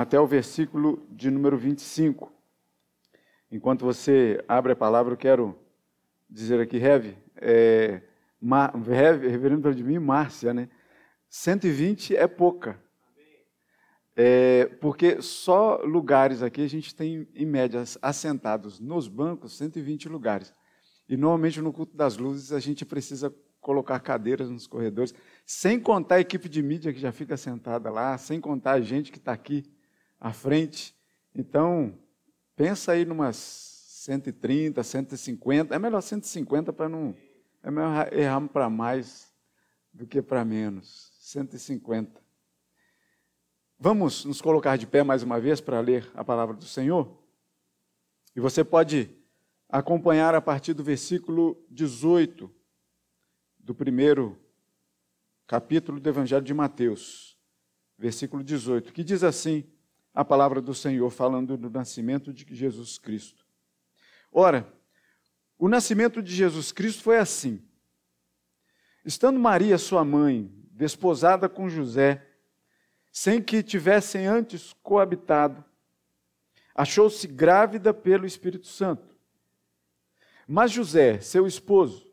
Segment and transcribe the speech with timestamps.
[0.00, 2.32] até o versículo de número 25.
[3.50, 5.58] Enquanto você abre a palavra, eu quero
[6.30, 8.02] dizer aqui, Rev, é,
[8.40, 10.68] Ma, Rev Reverendo Vladimir Márcia, né?
[11.28, 12.80] 120 é pouca.
[14.14, 20.54] É, porque só lugares aqui a gente tem, em média, assentados nos bancos, 120 lugares.
[21.08, 25.12] E normalmente no culto das luzes a gente precisa colocar cadeiras nos corredores,
[25.44, 29.10] sem contar a equipe de mídia que já fica sentada lá, sem contar a gente
[29.10, 29.64] que está aqui
[30.20, 30.94] à frente.
[31.34, 31.98] Então,
[32.56, 35.74] pensa aí numas 130, 150.
[35.74, 37.14] É melhor 150 para não.
[37.62, 39.32] É melhor errar para mais
[39.92, 41.12] do que para menos.
[41.20, 42.20] 150.
[43.78, 47.16] Vamos nos colocar de pé mais uma vez para ler a palavra do Senhor?
[48.34, 49.10] E você pode
[49.68, 52.50] acompanhar a partir do versículo 18
[53.58, 54.38] do primeiro
[55.46, 57.38] capítulo do Evangelho de Mateus,
[57.98, 59.64] versículo 18, que diz assim
[60.18, 63.46] a palavra do Senhor, falando do nascimento de Jesus Cristo.
[64.32, 64.66] Ora,
[65.56, 67.62] o nascimento de Jesus Cristo foi assim.
[69.04, 72.26] Estando Maria, sua mãe, desposada com José,
[73.12, 75.64] sem que tivessem antes coabitado,
[76.74, 79.14] achou-se grávida pelo Espírito Santo.
[80.48, 82.12] Mas José, seu esposo,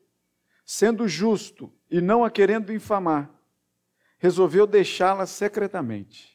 [0.64, 3.34] sendo justo e não a querendo infamar,
[4.20, 6.35] resolveu deixá-la secretamente.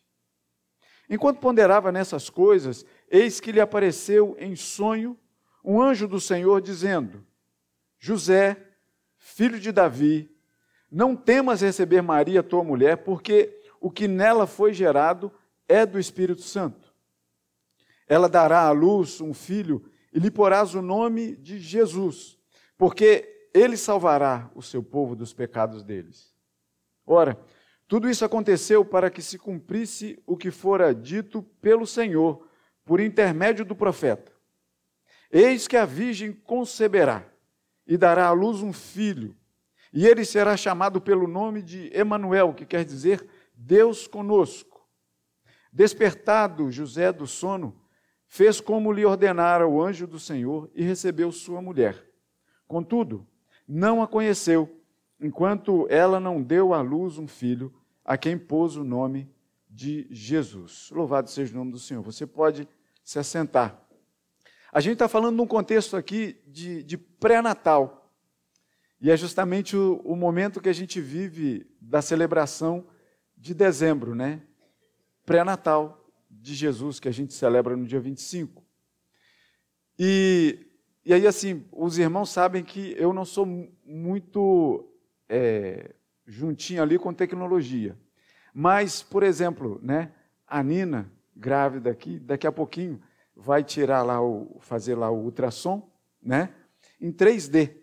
[1.10, 5.18] Enquanto ponderava nessas coisas, eis que lhe apareceu em sonho
[5.64, 7.26] um anjo do Senhor dizendo:
[7.98, 8.56] José,
[9.18, 10.30] filho de Davi,
[10.88, 15.32] não temas receber Maria, tua mulher, porque o que nela foi gerado
[15.66, 16.94] é do Espírito Santo.
[18.06, 22.38] Ela dará à luz um filho e lhe porás o nome de Jesus,
[22.78, 26.32] porque ele salvará o seu povo dos pecados deles.
[27.04, 27.36] Ora,
[27.90, 32.46] tudo isso aconteceu para que se cumprisse o que fora dito pelo Senhor
[32.84, 34.30] por intermédio do profeta.
[35.28, 37.26] Eis que a virgem conceberá
[37.84, 39.36] e dará à luz um filho,
[39.92, 44.88] e ele será chamado pelo nome de Emanuel, que quer dizer Deus conosco.
[45.72, 47.76] Despertado José do sono,
[48.28, 52.08] fez como lhe ordenara o anjo do Senhor e recebeu sua mulher.
[52.68, 53.26] Contudo,
[53.66, 54.80] não a conheceu,
[55.20, 57.79] enquanto ela não deu à luz um filho,
[58.10, 59.30] a quem pôs o nome
[59.68, 60.90] de Jesus.
[60.90, 62.02] Louvado seja o nome do Senhor.
[62.02, 62.68] Você pode
[63.04, 63.80] se assentar.
[64.72, 68.12] A gente está falando num contexto aqui de, de pré-natal.
[69.00, 72.84] E é justamente o, o momento que a gente vive da celebração
[73.38, 74.42] de dezembro, né?
[75.24, 78.60] Pré-natal de Jesus, que a gente celebra no dia 25.
[79.96, 80.66] E
[81.04, 83.46] e aí, assim, os irmãos sabem que eu não sou
[83.84, 84.92] muito
[85.28, 85.94] é,
[86.30, 87.98] juntinho ali com tecnologia.
[88.54, 90.12] Mas, por exemplo, né,
[90.46, 93.00] a Nina, grávida aqui, daqui a pouquinho
[93.34, 95.90] vai tirar lá o, fazer lá o ultrassom,
[96.22, 96.54] né,
[97.00, 97.74] em 3D.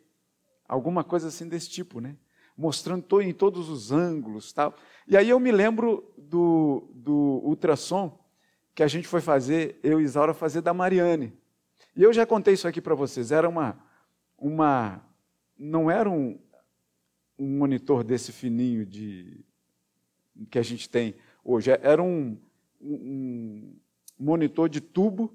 [0.67, 2.15] Alguma coisa assim desse tipo, né?
[2.57, 4.75] Mostrando em todos os ângulos tal.
[5.07, 8.19] E aí eu me lembro do, do ultrassom
[8.73, 11.33] que a gente foi fazer, eu e Isaura, fazer da Mariane.
[11.95, 13.31] E eu já contei isso aqui para vocês.
[13.31, 13.79] Era uma,
[14.37, 15.01] uma,
[15.57, 16.37] não era um,
[17.37, 19.45] um monitor desse fininho de
[20.49, 21.71] que a gente tem hoje.
[21.71, 22.37] Era um,
[22.81, 23.75] um
[24.19, 25.33] monitor de tubo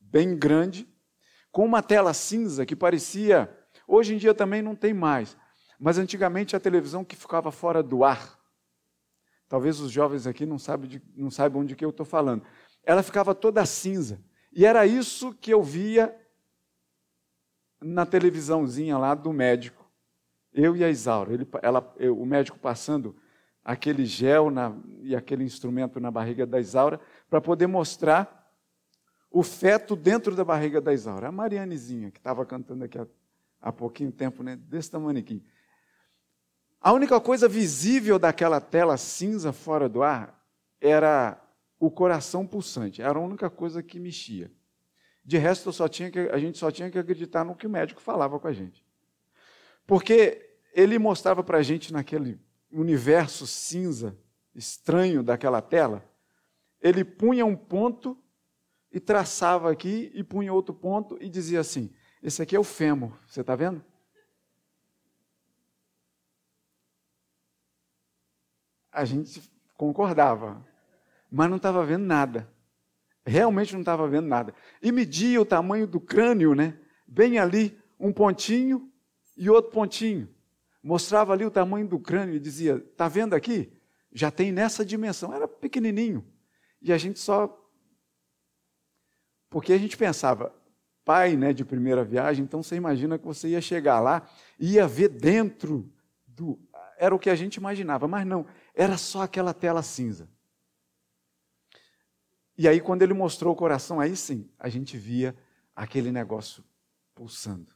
[0.00, 0.88] bem grande,
[1.50, 3.52] com uma tela cinza que parecia.
[3.86, 5.36] Hoje em dia também não tem mais,
[5.78, 8.38] mas antigamente a televisão que ficava fora do ar.
[9.48, 12.44] Talvez os jovens aqui não saibam de, não saibam de que eu estou falando.
[12.82, 14.22] Ela ficava toda cinza.
[14.52, 16.16] E era isso que eu via
[17.80, 19.83] na televisãozinha lá do médico.
[20.54, 21.34] Eu e a Isaura.
[21.34, 23.16] Ele, ela, eu, o médico passando
[23.64, 28.42] aquele gel na, e aquele instrumento na barriga da Isaura para poder mostrar
[29.30, 31.28] o feto dentro da barriga da Isaura.
[31.28, 33.06] A Marianezinha, que estava cantando aqui há,
[33.60, 35.24] há pouquinho tempo, né, desse tamanho
[36.80, 40.40] A única coisa visível daquela tela cinza fora do ar
[40.80, 41.40] era
[41.80, 43.02] o coração pulsante.
[43.02, 44.52] Era a única coisa que mexia.
[45.24, 48.00] De resto, só tinha que, a gente só tinha que acreditar no que o médico
[48.00, 48.84] falava com a gente.
[49.86, 50.43] Porque
[50.74, 52.38] ele mostrava para a gente naquele
[52.70, 54.18] universo cinza,
[54.54, 56.04] estranho daquela tela,
[56.80, 58.18] ele punha um ponto
[58.92, 61.90] e traçava aqui, e punha outro ponto e dizia assim:
[62.22, 63.82] Esse aqui é o fêmur, você está vendo?
[68.92, 70.64] A gente concordava
[71.34, 72.48] mas não estava vendo nada.
[73.26, 74.54] Realmente não estava vendo nada.
[74.80, 76.78] E media o tamanho do crânio, né?
[77.08, 78.88] Bem ali, um pontinho
[79.36, 80.32] e outro pontinho.
[80.84, 83.72] Mostrava ali o tamanho do crânio e dizia: Está vendo aqui?
[84.12, 85.32] Já tem nessa dimensão.
[85.32, 86.30] Era pequenininho.
[86.82, 87.58] E a gente só.
[89.48, 90.54] Porque a gente pensava,
[91.02, 94.28] pai né, de primeira viagem, então você imagina que você ia chegar lá
[94.60, 95.90] e ia ver dentro
[96.26, 96.60] do.
[96.98, 100.28] Era o que a gente imaginava, mas não, era só aquela tela cinza.
[102.58, 105.34] E aí, quando ele mostrou o coração, aí sim, a gente via
[105.74, 106.62] aquele negócio
[107.14, 107.73] pulsando.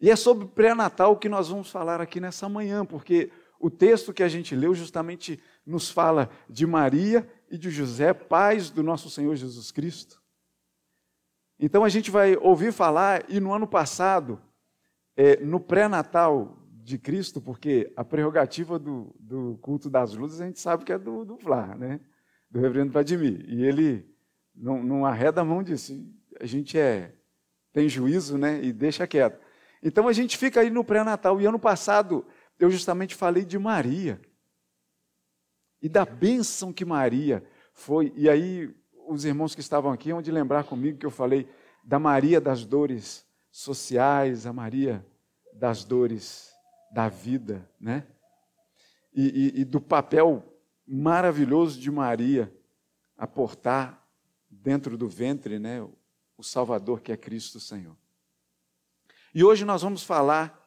[0.00, 4.22] E é sobre pré-natal que nós vamos falar aqui nessa manhã, porque o texto que
[4.22, 9.34] a gente leu justamente nos fala de Maria e de José, pais do nosso Senhor
[9.34, 10.22] Jesus Cristo.
[11.58, 14.40] Então a gente vai ouvir falar, e no ano passado,
[15.16, 20.60] é, no pré-natal de Cristo, porque a prerrogativa do, do, culto das luzes a gente
[20.60, 22.00] sabe que é do, do Flá, né?
[22.48, 23.44] do reverendo Vladimir.
[23.48, 24.08] E ele
[24.54, 25.92] não, arreda a mão disso.
[26.40, 27.14] A gente é,
[27.72, 28.62] tem juízo né?
[28.62, 29.38] e deixa quieto.
[29.82, 31.40] Então a gente fica aí no pré-natal.
[31.40, 32.26] E ano passado
[32.58, 34.20] eu justamente falei de Maria.
[35.80, 38.12] E da bênção que Maria foi.
[38.16, 38.74] E aí
[39.06, 41.48] os irmãos que estavam aqui vão de lembrar comigo que eu falei
[41.84, 45.06] da Maria das dores sociais, a Maria
[45.52, 46.52] das dores
[46.92, 48.06] da vida, né?
[49.14, 50.44] E, e, e do papel
[50.86, 52.52] maravilhoso de Maria
[53.16, 54.06] aportar
[54.48, 55.82] dentro do ventre, né,
[56.36, 57.96] o Salvador que é Cristo Senhor.
[59.34, 60.58] E hoje nós vamos falar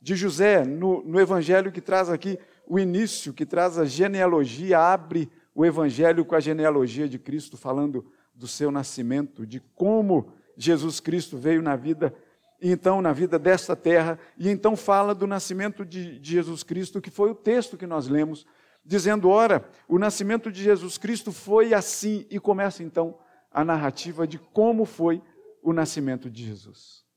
[0.00, 5.30] de José, no, no Evangelho que traz aqui o início, que traz a genealogia, abre
[5.54, 11.36] o Evangelho com a genealogia de Cristo, falando do seu nascimento, de como Jesus Cristo
[11.36, 12.14] veio na vida,
[12.62, 17.10] então na vida desta terra, e então fala do nascimento de, de Jesus Cristo, que
[17.10, 18.46] foi o texto que nós lemos,
[18.84, 23.18] dizendo: ora, o nascimento de Jesus Cristo foi assim, e começa então
[23.50, 25.20] a narrativa de como foi
[25.62, 27.07] o nascimento de Jesus.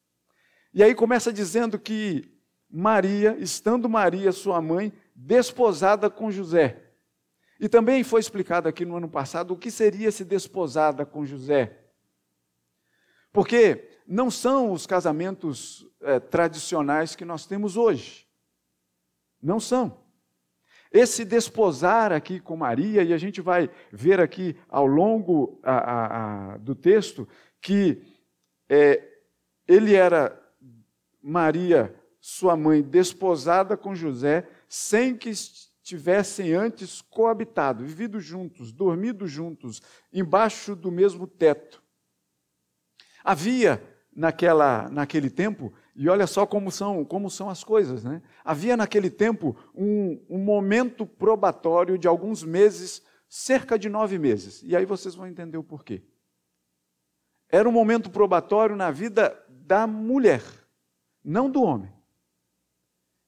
[0.74, 2.32] E aí começa dizendo que
[2.70, 6.82] Maria, estando Maria, sua mãe, desposada com José.
[7.60, 11.78] E também foi explicado aqui no ano passado o que seria se desposada com José.
[13.32, 18.28] Porque não são os casamentos é, tradicionais que nós temos hoje.
[19.42, 20.02] Não são.
[20.92, 26.54] Esse desposar aqui com Maria, e a gente vai ver aqui ao longo a, a,
[26.54, 27.28] a, do texto
[27.62, 28.04] que
[28.68, 29.08] é,
[29.68, 30.41] ele era
[31.22, 35.32] Maria, sua mãe, desposada com José, sem que
[35.84, 39.82] tivessem antes coabitado, vivido juntos, dormido juntos,
[40.14, 41.84] embaixo do mesmo teto.
[43.24, 43.82] Havia
[44.16, 48.22] naquela, naquele tempo, e olha só como são, como são as coisas, né?
[48.44, 54.62] Havia naquele tempo um, um momento probatório de alguns meses, cerca de nove meses.
[54.64, 56.04] E aí vocês vão entender o porquê.
[57.50, 60.42] Era um momento probatório na vida da mulher
[61.24, 61.92] não do homem.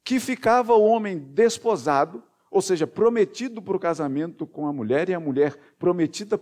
[0.03, 5.13] Que ficava o homem desposado, ou seja, prometido para o casamento com a mulher, e
[5.13, 6.39] a mulher prometida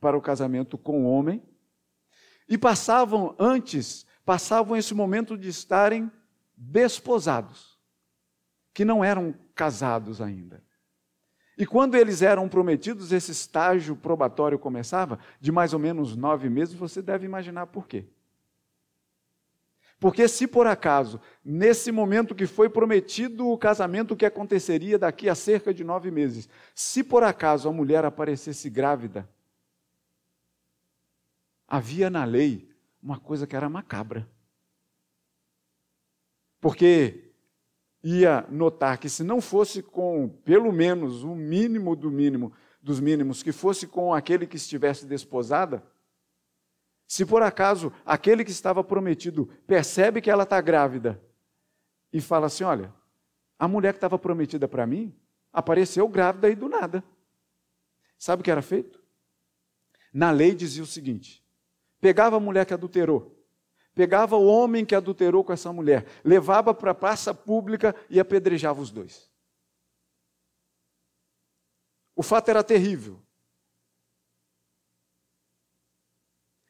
[0.00, 1.42] para o casamento com o homem,
[2.48, 6.10] e passavam antes, passavam esse momento de estarem
[6.56, 7.78] desposados,
[8.74, 10.62] que não eram casados ainda.
[11.56, 16.74] E quando eles eram prometidos, esse estágio probatório começava, de mais ou menos nove meses,
[16.74, 18.08] você deve imaginar por quê.
[20.02, 25.34] Porque se por acaso, nesse momento que foi prometido o casamento que aconteceria daqui a
[25.36, 29.28] cerca de nove meses, se por acaso a mulher aparecesse grávida,
[31.68, 32.68] havia na lei
[33.00, 34.28] uma coisa que era macabra.
[36.60, 37.30] Porque
[38.02, 43.40] ia notar que se não fosse com pelo menos o mínimo do mínimo dos mínimos,
[43.40, 45.80] que fosse com aquele que estivesse desposada,
[47.06, 51.22] se por acaso aquele que estava prometido percebe que ela está grávida
[52.12, 52.92] e fala assim: olha,
[53.58, 55.14] a mulher que estava prometida para mim
[55.52, 57.04] apareceu grávida aí do nada.
[58.18, 59.02] Sabe o que era feito?
[60.12, 61.44] Na lei dizia o seguinte:
[62.00, 63.44] pegava a mulher que adulterou,
[63.94, 68.80] pegava o homem que adulterou com essa mulher, levava para a praça pública e apedrejava
[68.80, 69.30] os dois.
[72.14, 73.20] O fato era terrível.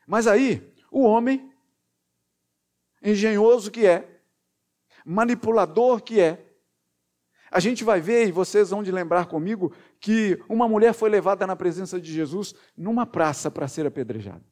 [0.07, 1.53] Mas aí, o homem,
[3.03, 4.21] engenhoso que é,
[5.05, 6.53] manipulador que é,
[7.51, 11.47] a gente vai ver, e vocês vão de lembrar comigo, que uma mulher foi levada
[11.47, 14.43] na presença de Jesus numa praça para ser apedrejada.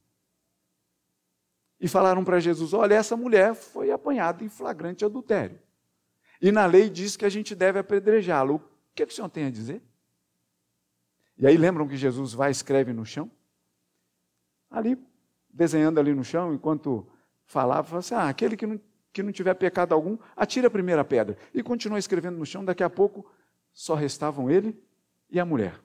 [1.80, 5.58] E falaram para Jesus: olha, essa mulher foi apanhada em flagrante adultério.
[6.42, 8.52] E na lei diz que a gente deve apedrejá-la.
[8.52, 8.62] O
[8.94, 9.82] que, é que o senhor tem a dizer?
[11.38, 13.30] E aí lembram que Jesus vai e escreve no chão?
[14.70, 14.98] Ali
[15.52, 17.06] desenhando ali no chão, enquanto
[17.46, 18.80] falava, falava assim: ah, aquele que não,
[19.12, 21.36] que não tiver pecado algum, atira a primeira pedra.
[21.52, 23.30] E continuou escrevendo no chão, daqui a pouco
[23.72, 24.80] só restavam ele
[25.30, 25.80] e a mulher.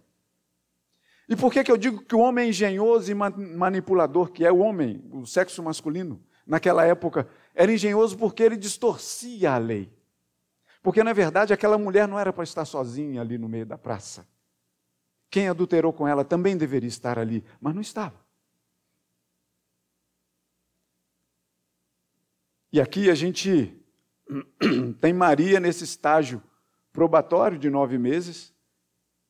[1.28, 4.60] E por que, que eu digo que o homem engenhoso e manipulador, que é o
[4.60, 9.92] homem, o sexo masculino, naquela época, era engenhoso porque ele distorcia a lei.
[10.84, 14.28] Porque, na verdade, aquela mulher não era para estar sozinha ali no meio da praça.
[15.32, 18.25] Quem adulterou com ela também deveria estar ali, mas não estava.
[22.76, 23.74] E aqui a gente
[25.00, 26.44] tem Maria nesse estágio
[26.92, 28.54] probatório de nove meses,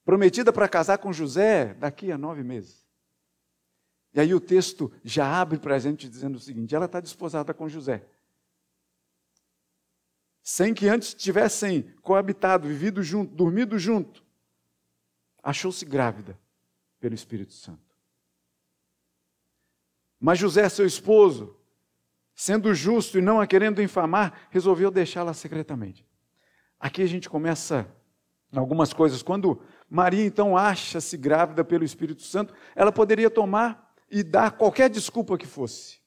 [0.04, 2.88] prometida para casar com José daqui a nove meses.
[4.16, 7.54] E aí o texto já abre para a gente dizendo o seguinte: ela está desposada
[7.54, 8.08] com José.
[10.42, 14.26] Sem que antes tivessem coabitado, vivido junto, dormido junto,
[15.44, 16.36] achou-se grávida
[17.00, 17.96] pelo Espírito Santo.
[20.20, 21.55] Mas José, seu esposo,
[22.36, 26.06] sendo justo e não a querendo infamar, resolveu deixá-la secretamente.
[26.78, 27.88] Aqui a gente começa
[28.54, 29.24] algumas coisas.
[29.24, 35.38] Quando Maria então acha-se grávida pelo Espírito Santo, ela poderia tomar e dar qualquer desculpa
[35.38, 36.00] que fosse.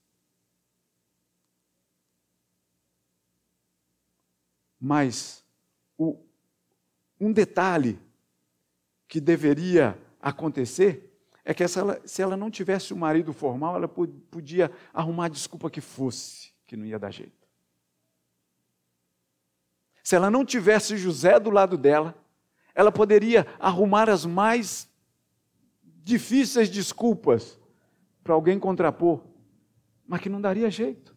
[4.81, 5.45] Mas
[5.97, 6.25] o,
[7.19, 7.99] um detalhe
[9.09, 11.08] que deveria acontecer
[11.49, 15.81] é que se ela não tivesse um marido formal, ela podia arrumar a desculpa que
[15.81, 17.49] fosse, que não ia dar jeito.
[20.05, 22.15] Se ela não tivesse José do lado dela,
[22.75, 24.91] ela poderia arrumar as mais
[26.05, 27.59] difíceis desculpas
[28.23, 29.25] para alguém contrapor,
[30.07, 31.17] mas que não daria jeito.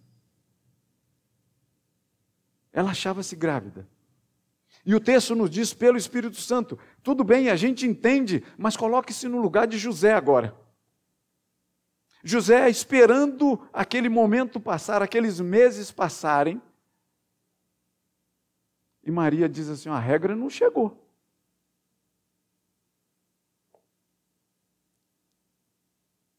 [2.72, 3.86] Ela achava-se grávida.
[4.86, 6.78] E o texto nos diz pelo Espírito Santo.
[7.04, 10.56] Tudo bem, a gente entende, mas coloque-se no lugar de José agora.
[12.24, 16.62] José esperando aquele momento passar, aqueles meses passarem.
[19.04, 20.98] E Maria diz assim: a regra não chegou.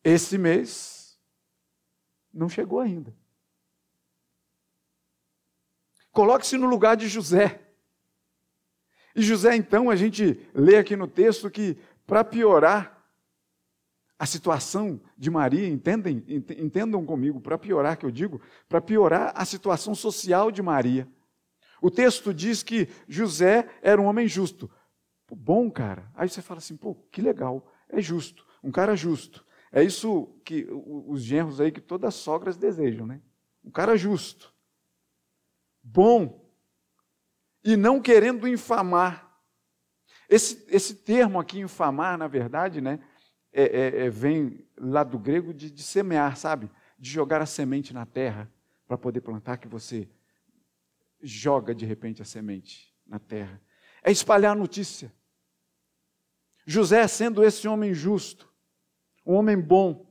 [0.05, 1.19] Esse mês
[2.33, 3.15] não chegou ainda.
[6.11, 7.72] Coloque-se no lugar de José.
[9.15, 11.77] E José, então, a gente lê aqui no texto que,
[12.07, 13.03] para piorar
[14.19, 19.45] a situação de Maria, entendem, entendam comigo, para piorar que eu digo, para piorar a
[19.45, 21.09] situação social de Maria.
[21.81, 24.71] O texto diz que José era um homem justo.
[25.27, 26.09] Pô, bom, cara.
[26.15, 29.45] Aí você fala assim, pô, que legal, é justo, um cara justo.
[29.73, 33.21] É isso que os genros aí que todas as sogras desejam, né?
[33.65, 34.55] Um cara justo,
[35.83, 36.42] bom,
[37.65, 39.31] e não querendo infamar.
[40.29, 42.99] Esse, esse termo aqui, infamar, na verdade, né,
[43.53, 46.71] é, é, é, vem lá do grego de, de semear, sabe?
[46.99, 48.51] De jogar a semente na terra
[48.87, 50.09] para poder plantar, que você
[51.23, 53.61] joga de repente a semente na terra.
[54.03, 55.13] É espalhar notícia.
[56.65, 58.51] José, sendo esse homem justo,
[59.27, 60.07] um homem bom,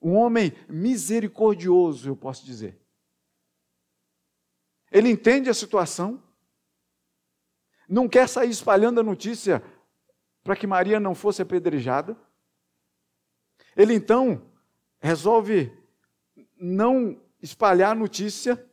[0.00, 2.80] um homem misericordioso, eu posso dizer.
[4.90, 6.22] Ele entende a situação,
[7.88, 9.62] não quer sair espalhando a notícia
[10.42, 12.16] para que Maria não fosse apedrejada.
[13.76, 14.50] Ele então
[15.00, 15.72] resolve
[16.58, 18.64] não espalhar a notícia,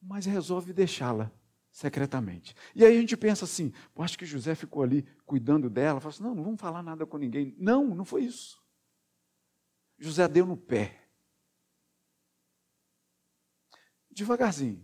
[0.00, 1.30] mas resolve deixá-la
[1.70, 2.54] secretamente.
[2.74, 6.22] E aí a gente pensa assim: acho que José ficou ali cuidando dela, fala assim,
[6.22, 7.54] não, não vamos falar nada com ninguém.
[7.58, 8.62] Não, não foi isso.
[9.98, 11.05] José deu no pé
[14.16, 14.82] devagarzinho,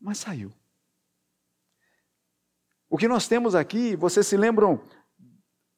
[0.00, 0.52] mas saiu.
[2.88, 4.80] O que nós temos aqui, vocês se lembram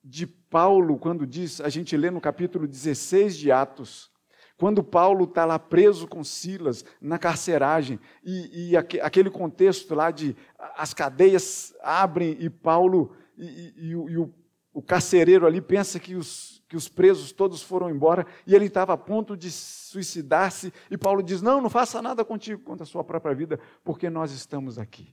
[0.05, 4.11] de Paulo, quando diz, a gente lê no capítulo 16 de Atos,
[4.57, 10.37] quando Paulo está lá preso com Silas na carceragem, e, e, aquele contexto lá de
[10.77, 14.33] as cadeias abrem e Paulo e, e, e o,
[14.73, 18.93] o carcereiro ali pensa que os, que os presos todos foram embora e ele estava
[18.93, 20.73] a ponto de suicidar-se.
[20.89, 24.31] E Paulo diz: Não, não faça nada contigo contra a sua própria vida, porque nós
[24.31, 25.13] estamos aqui.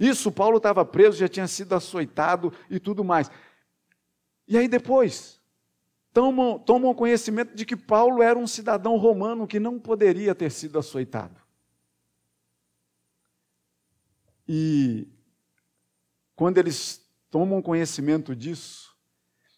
[0.00, 3.30] Isso, Paulo estava preso, já tinha sido açoitado e tudo mais.
[4.48, 5.38] E aí depois,
[6.14, 10.78] tomam, tomam conhecimento de que Paulo era um cidadão romano que não poderia ter sido
[10.78, 11.38] açoitado.
[14.48, 15.06] E
[16.34, 18.91] quando eles tomam conhecimento disso,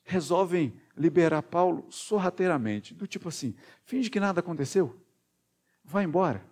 [0.05, 4.95] resolvem liberar Paulo sorrateiramente, do tipo assim: finge que nada aconteceu,
[5.83, 6.45] vai embora,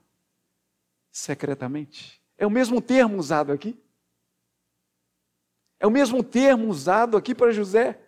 [1.11, 2.21] secretamente.
[2.37, 3.79] É o mesmo termo usado aqui.
[5.79, 8.01] É o mesmo termo usado aqui para José.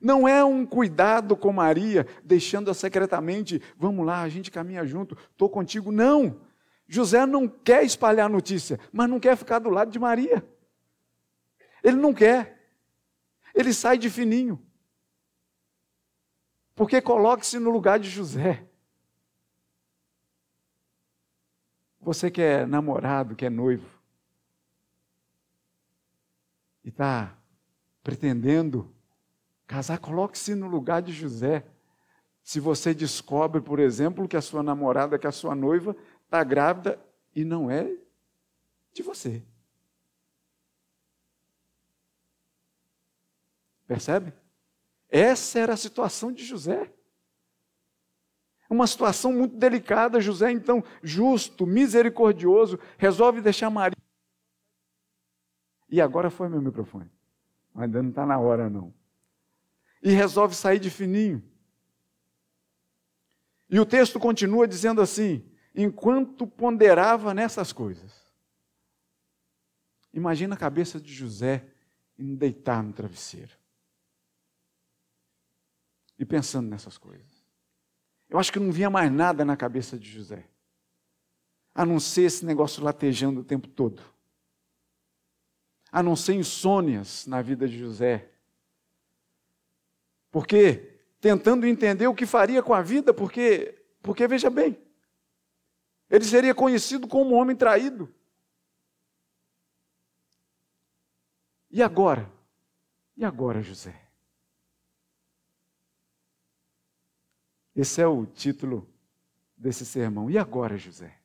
[0.00, 5.48] Não é um cuidado com Maria, deixando-a secretamente, vamos lá, a gente caminha junto, estou
[5.48, 5.90] contigo.
[5.90, 6.40] Não!
[6.88, 10.44] José não quer espalhar notícia, mas não quer ficar do lado de Maria.
[11.82, 12.57] Ele não quer.
[13.58, 14.64] Ele sai de fininho.
[16.76, 18.64] Porque coloque-se no lugar de José.
[22.00, 23.98] Você que é namorado, que é noivo,
[26.84, 27.36] e está
[28.04, 28.94] pretendendo
[29.66, 31.66] casar, coloque-se no lugar de José.
[32.44, 37.04] Se você descobre, por exemplo, que a sua namorada, que a sua noiva está grávida
[37.34, 37.92] e não é
[38.92, 39.42] de você.
[43.88, 44.34] Percebe?
[45.08, 46.92] Essa era a situação de José.
[48.68, 50.20] Uma situação muito delicada.
[50.20, 53.96] José, então, justo, misericordioso, resolve deixar Maria.
[55.88, 57.10] E agora foi meu microfone.
[57.74, 58.92] Ainda não está na hora, não.
[60.02, 61.42] E resolve sair de fininho.
[63.70, 68.28] E o texto continua dizendo assim: enquanto ponderava nessas coisas.
[70.12, 71.64] Imagina a cabeça de José
[72.18, 73.57] em deitar no travesseiro.
[76.18, 77.26] E pensando nessas coisas.
[78.28, 80.46] Eu acho que não vinha mais nada na cabeça de José.
[81.74, 84.02] A não ser esse negócio latejando o tempo todo.
[85.90, 88.30] A não ser insônias na vida de José.
[90.30, 94.78] Porque tentando entender o que faria com a vida, porque, porque veja bem,
[96.10, 98.12] ele seria conhecido como um homem traído.
[101.70, 102.30] E agora?
[103.16, 104.07] E agora, José?
[107.78, 108.92] Esse é o título
[109.56, 110.28] desse sermão.
[110.28, 111.16] E agora, José?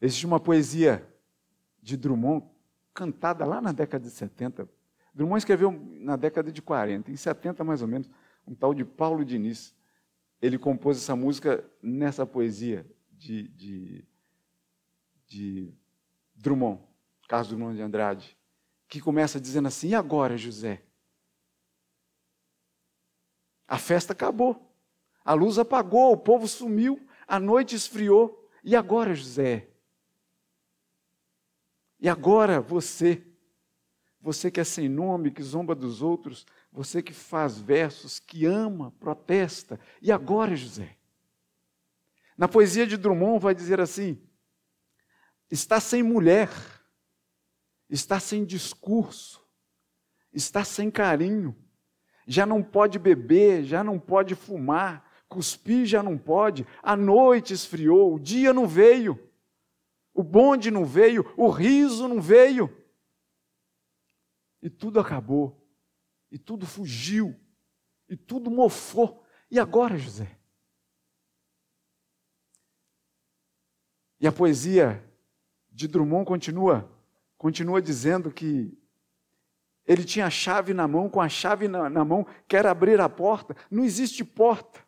[0.00, 1.04] Existe uma poesia
[1.82, 2.46] de Drummond
[2.94, 4.68] cantada lá na década de 70
[5.12, 8.08] Drummond escreveu na década de 40, em 70 mais ou menos,
[8.46, 9.74] um tal de Paulo Diniz.
[10.40, 14.04] Ele compôs essa música nessa poesia de, de,
[15.26, 15.74] de
[16.36, 16.80] Drummond,
[17.28, 18.38] Carlos Drummond de Andrade,
[18.88, 20.84] que começa dizendo assim: E agora, José?
[23.70, 24.70] A festa acabou,
[25.24, 28.50] a luz apagou, o povo sumiu, a noite esfriou.
[28.62, 29.70] E agora, José?
[31.98, 33.24] E agora você?
[34.20, 38.92] você que é sem nome, que zomba dos outros, você que faz versos, que ama,
[39.00, 39.80] protesta.
[40.02, 40.96] E agora, José?
[42.36, 44.20] Na poesia de Drummond vai dizer assim:
[45.50, 46.50] está sem mulher,
[47.88, 49.42] está sem discurso,
[50.32, 51.56] está sem carinho,
[52.30, 58.14] já não pode beber, já não pode fumar, cuspir já não pode, a noite esfriou,
[58.14, 59.18] o dia não veio,
[60.14, 62.72] o bonde não veio, o riso não veio
[64.62, 65.60] e tudo acabou,
[66.30, 67.34] e tudo fugiu,
[68.08, 69.24] e tudo mofou.
[69.50, 70.38] E agora, José?
[74.20, 75.04] E a poesia
[75.68, 76.88] de Drummond continua,
[77.36, 78.79] continua dizendo que
[79.86, 83.08] ele tinha a chave na mão, com a chave na, na mão, quer abrir a
[83.08, 83.56] porta.
[83.70, 84.80] Não existe porta.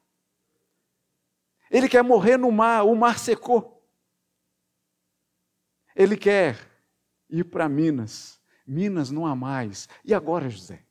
[1.71, 3.83] Ele quer morrer no mar, o mar secou.
[5.97, 6.59] Ele quer
[7.29, 9.89] ir para Minas Minas não há mais.
[10.05, 10.85] E agora, José?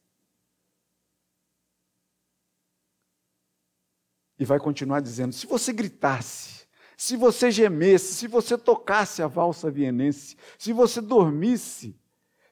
[4.37, 9.71] E vai continuar dizendo: se você gritasse, se você gemesse, se você tocasse a valsa
[9.71, 11.99] vienense, se você dormisse,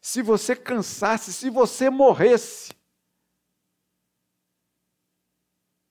[0.02, 2.72] se você cansasse, se você morresse.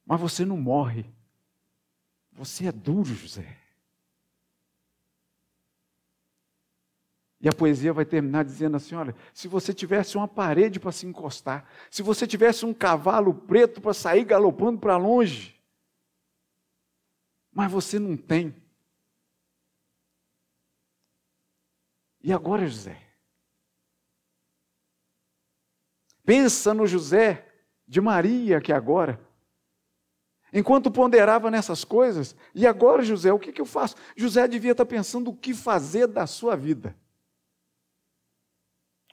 [0.05, 1.05] Mas você não morre.
[2.33, 3.59] Você é duro, José.
[7.40, 11.07] E a poesia vai terminar dizendo assim: olha, se você tivesse uma parede para se
[11.07, 15.61] encostar, se você tivesse um cavalo preto para sair galopando para longe,
[17.53, 18.55] mas você não tem.
[22.23, 23.08] E agora, José?
[26.29, 27.49] Pensa no José
[27.87, 29.19] de Maria que agora.
[30.53, 33.97] Enquanto ponderava nessas coisas, e agora, José, o que, que eu faço?
[34.14, 36.95] José devia estar pensando o que fazer da sua vida.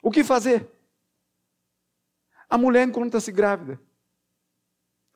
[0.02, 0.70] O que fazer?
[2.50, 3.80] A mulher encontra-se grávida.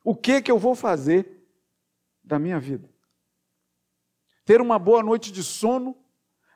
[0.03, 1.47] O que que eu vou fazer
[2.23, 2.89] da minha vida?
[4.43, 5.95] Ter uma boa noite de sono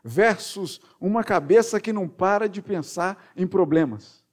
[0.04, 4.25] versus uma cabeça que não para de pensar em problemas.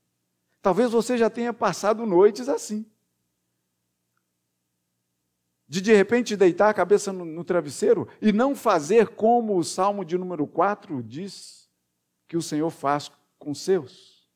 [0.62, 2.86] Talvez você já tenha passado noites assim.
[5.66, 10.04] De de repente deitar a cabeça no, no travesseiro e não fazer como o Salmo
[10.04, 11.68] de número 4 diz
[12.28, 14.28] que o Senhor faz com seus.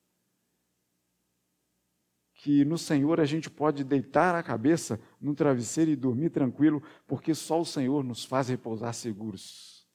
[2.35, 7.35] Que no Senhor a gente pode deitar a cabeça no travesseiro e dormir tranquilo, porque
[7.35, 9.87] só o Senhor nos faz repousar seguros.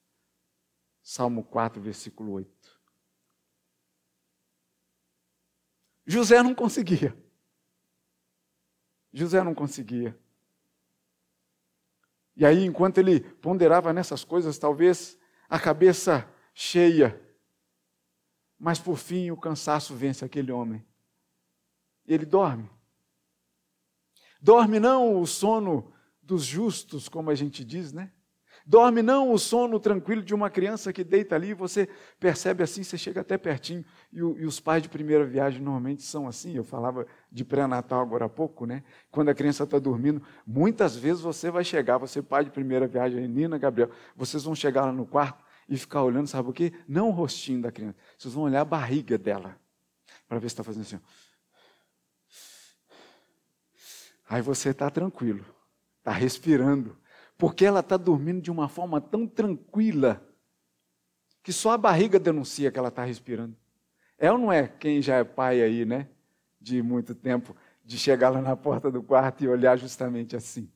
[1.01, 2.60] Salmo 4, versículo 8.
[6.11, 7.15] José não conseguia.
[9.13, 10.17] José não conseguia.
[12.35, 17.17] E aí, enquanto ele ponderava nessas coisas, talvez a cabeça cheia,
[18.59, 20.85] mas por fim o cansaço vence aquele homem.
[22.05, 22.69] Ele dorme.
[24.41, 28.11] Dorme não o sono dos justos, como a gente diz, né?
[28.65, 32.97] Dorme não o sono tranquilo de uma criança que deita ali, você percebe assim, você
[32.97, 33.83] chega até pertinho.
[34.13, 36.55] E, e os pais de primeira viagem normalmente são assim.
[36.55, 38.83] Eu falava de pré-natal agora há pouco, né?
[39.09, 43.27] Quando a criança está dormindo, muitas vezes você vai chegar, você pai de primeira viagem,
[43.27, 46.73] Nina, Gabriel, vocês vão chegar lá no quarto e ficar olhando, sabe o quê?
[46.87, 49.57] Não o rostinho da criança, vocês vão olhar a barriga dela,
[50.27, 50.99] para ver se está fazendo assim.
[54.29, 55.45] Aí você está tranquilo,
[55.99, 56.97] está respirando
[57.41, 60.23] porque ela está dormindo de uma forma tão tranquila
[61.41, 63.57] que só a barriga denuncia que ela está respirando.
[64.15, 66.07] É ou não é quem já é pai aí, né?
[66.59, 70.71] De muito tempo, de chegar lá na porta do quarto e olhar justamente assim.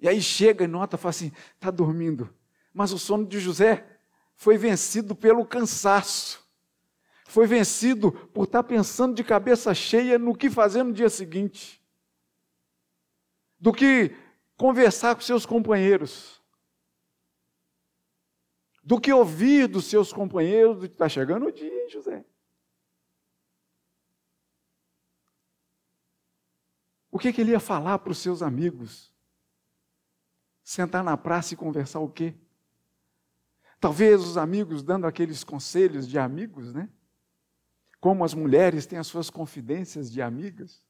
[0.00, 2.34] E aí chega e nota, fala assim: está dormindo.
[2.72, 3.86] Mas o sono de José
[4.34, 6.42] foi vencido pelo cansaço.
[7.26, 11.83] Foi vencido por estar tá pensando de cabeça cheia no que fazer no dia seguinte
[13.64, 14.14] do que
[14.58, 16.38] conversar com seus companheiros,
[18.82, 22.26] do que ouvir dos seus companheiros, do que está chegando o dia, hein, José.
[27.10, 29.10] O que, que ele ia falar para os seus amigos?
[30.62, 32.34] Sentar na praça e conversar o quê?
[33.80, 36.90] Talvez os amigos dando aqueles conselhos de amigos, né?
[37.98, 40.84] Como as mulheres têm as suas confidências de amigas.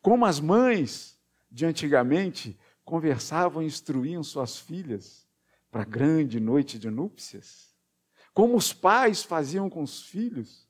[0.00, 1.19] Como as mães
[1.50, 5.26] de antigamente conversavam e instruíam suas filhas
[5.70, 7.74] para a grande noite de núpcias?
[8.32, 10.68] Como os pais faziam com os filhos?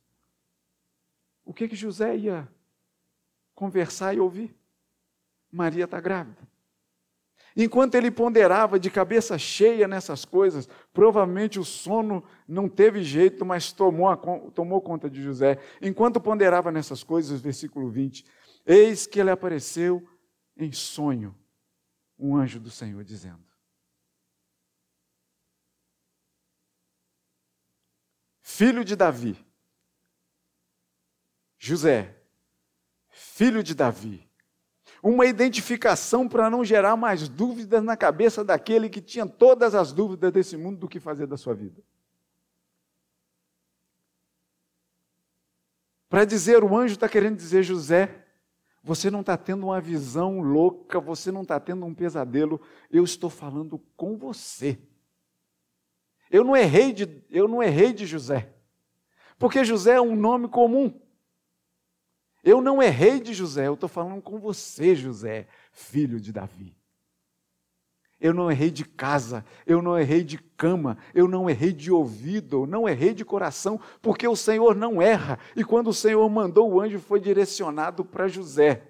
[1.45, 2.49] O que que José ia
[3.55, 4.57] conversar e ouvir?
[5.51, 6.49] Maria está grávida.
[7.57, 13.73] Enquanto ele ponderava de cabeça cheia nessas coisas, provavelmente o sono não teve jeito, mas
[13.73, 15.59] tomou, a, tomou conta de José.
[15.83, 18.25] Enquanto ponderava nessas coisas, versículo 20:
[18.65, 20.07] Eis que ele apareceu
[20.63, 21.35] em sonho
[22.19, 23.45] um anjo do Senhor dizendo:
[28.43, 29.43] Filho de Davi,
[31.59, 32.15] José,
[33.09, 34.29] filho de Davi,
[35.03, 40.31] uma identificação para não gerar mais dúvidas na cabeça daquele que tinha todas as dúvidas
[40.33, 41.83] desse mundo do que fazer da sua vida.
[46.11, 48.20] Para dizer, o anjo está querendo dizer, José,
[48.83, 52.61] você não está tendo uma visão louca, você não está tendo um pesadelo.
[52.91, 54.79] Eu estou falando com você.
[56.31, 58.55] Eu não errei de, eu não errei de José,
[59.39, 61.01] porque José é um nome comum.
[62.43, 66.80] Eu não errei de José, eu estou falando com você, José, filho de Davi.
[68.21, 72.63] Eu não errei de casa, eu não errei de cama, eu não errei de ouvido,
[72.63, 75.39] eu não errei de coração, porque o Senhor não erra.
[75.57, 78.87] E quando o Senhor mandou o anjo, foi direcionado para José.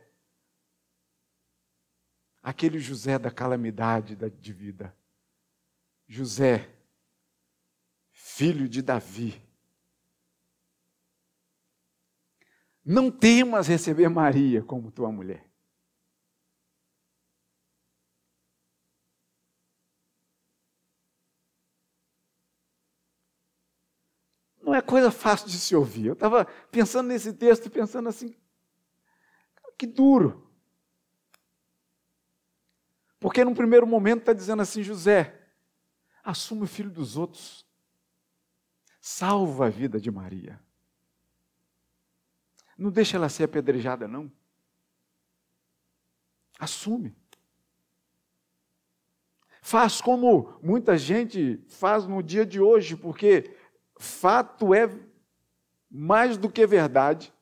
[2.42, 4.96] Aquele José da calamidade de vida.
[6.08, 6.68] José,
[8.10, 9.40] filho de Davi.
[12.84, 15.49] Não temas receber Maria como tua mulher.
[24.70, 26.06] Não é coisa fácil de se ouvir.
[26.06, 28.36] Eu estava pensando nesse texto pensando assim,
[29.76, 30.48] que duro.
[33.18, 35.44] Porque num primeiro momento está dizendo assim, José,
[36.22, 37.66] assume o filho dos outros,
[39.00, 40.60] salva a vida de Maria.
[42.78, 44.30] Não deixa ela ser apedrejada, não.
[46.60, 47.16] Assume.
[49.60, 53.56] Faz como muita gente faz no dia de hoje, porque
[54.00, 54.88] fato é
[55.90, 57.32] mais do que verdade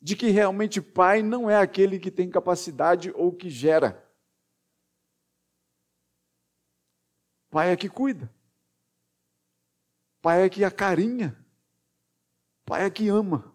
[0.00, 4.02] de que realmente pai não é aquele que tem capacidade ou que gera.
[7.50, 8.32] Pai é que cuida.
[10.22, 11.36] Pai é que acarinha.
[12.64, 13.52] Pai é que ama.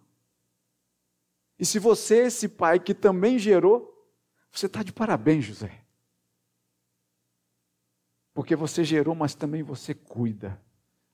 [1.58, 3.90] E se você é esse pai que também gerou,
[4.52, 5.84] você está de parabéns, José.
[8.34, 10.62] Porque você gerou, mas também você cuida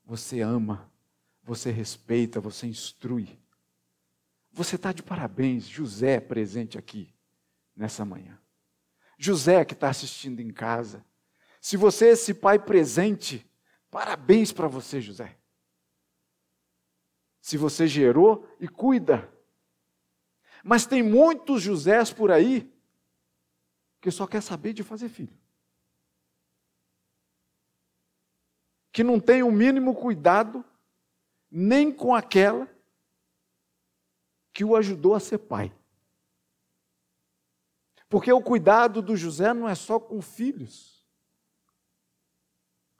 [0.10, 0.92] você ama,
[1.44, 3.40] você respeita, você instrui.
[4.52, 7.14] Você está de parabéns, José presente aqui
[7.76, 8.42] nessa manhã.
[9.20, 11.06] José que está assistindo em casa.
[11.62, 13.48] Se você é esse pai presente,
[13.92, 15.38] parabéns para você, José.
[17.40, 19.32] se você gerou e cuida.
[20.64, 22.74] Mas tem muitos Josés por aí
[24.02, 25.39] que só quer saber de fazer filho.
[28.92, 30.64] Que não tem o mínimo cuidado
[31.52, 32.68] nem com aquela
[34.54, 35.74] que o ajudou a ser pai.
[38.10, 41.08] Porque o cuidado do José não é só com filhos.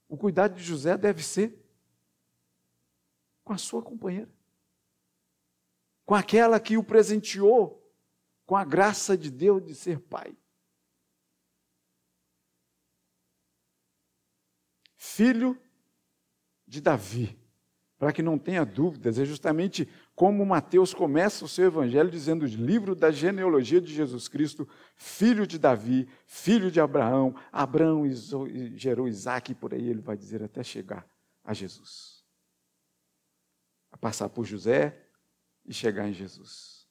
[0.08, 1.60] O cuidado de José deve ser
[3.44, 4.32] com a sua companheira,
[6.06, 7.80] com aquela que o presenteou
[8.46, 10.36] com a graça de Deus de ser pai.
[14.98, 15.60] Filho
[16.70, 17.38] de Davi
[18.00, 22.96] para que não tenha dúvidas, é justamente como Mateus começa o seu evangelho dizendo: livro
[22.96, 27.36] da genealogia de Jesus Cristo, filho de Davi, filho de Abraão.
[27.52, 28.06] Abraão
[28.76, 31.06] gerou Isaac, e por aí ele vai dizer até chegar
[31.44, 32.24] a Jesus.
[33.92, 34.98] A passar por José
[35.66, 36.88] e chegar em Jesus.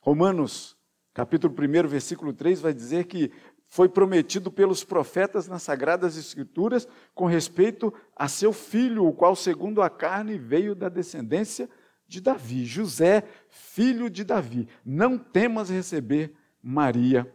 [0.00, 0.76] Romanos,
[1.12, 3.32] capítulo 1, versículo 3, vai dizer que
[3.72, 9.80] foi prometido pelos profetas nas Sagradas Escrituras com respeito a seu filho, o qual, segundo
[9.80, 11.70] a carne, veio da descendência
[12.06, 14.68] de Davi, José, filho de Davi.
[14.84, 17.34] Não temas receber Maria,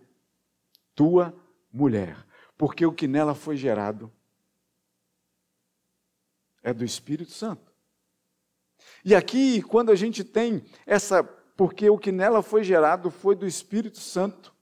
[0.93, 1.36] tua
[1.73, 2.23] mulher,
[2.56, 4.13] porque o que nela foi gerado
[6.62, 7.73] é do Espírito Santo.
[9.04, 13.47] E aqui, quando a gente tem essa, porque o que nela foi gerado foi do
[13.47, 14.54] Espírito Santo,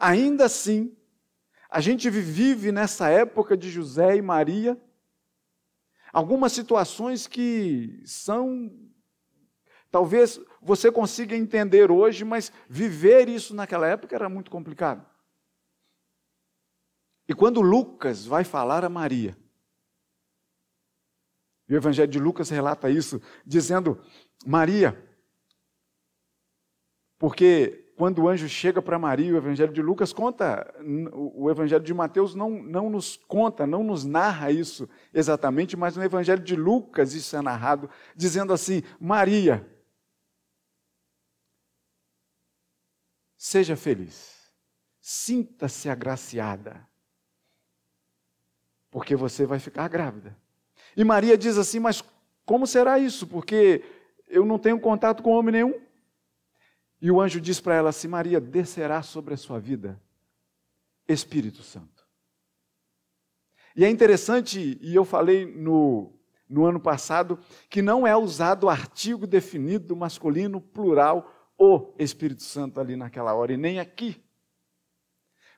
[0.00, 0.96] Ainda assim,
[1.68, 4.80] a gente vive nessa época de José e Maria
[6.10, 8.70] algumas situações que são.
[9.90, 15.06] Talvez você consiga entender hoje, mas viver isso naquela época era muito complicado.
[17.28, 19.36] E quando Lucas vai falar a Maria,
[21.68, 24.02] o Evangelho de Lucas relata isso, dizendo:
[24.46, 24.98] Maria,
[27.18, 30.74] porque quando o anjo chega para Maria, o Evangelho de Lucas conta,
[31.12, 36.02] o Evangelho de Mateus não, não nos conta, não nos narra isso exatamente, mas no
[36.02, 39.70] Evangelho de Lucas isso é narrado, dizendo assim: Maria,
[43.36, 44.50] seja feliz,
[44.98, 46.88] sinta-se agraciada,
[48.90, 50.34] porque você vai ficar grávida.
[50.96, 52.02] E Maria diz assim: Mas
[52.46, 53.26] como será isso?
[53.26, 53.84] Porque
[54.26, 55.89] eu não tenho contato com homem nenhum.
[57.00, 60.00] E o anjo diz para ela assim: Maria, descerá sobre a sua vida
[61.08, 62.06] Espírito Santo.
[63.74, 66.12] E é interessante, e eu falei no,
[66.48, 72.80] no ano passado, que não é usado o artigo definido masculino plural, o Espírito Santo
[72.80, 74.22] ali naquela hora, e nem aqui.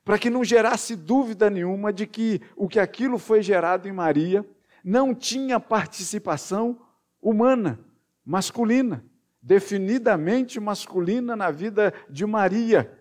[0.05, 4.47] Para que não gerasse dúvida nenhuma de que o que aquilo foi gerado em Maria
[4.83, 6.79] não tinha participação
[7.21, 7.79] humana,
[8.25, 9.03] masculina
[9.43, 12.97] definidamente masculina na vida de Maria.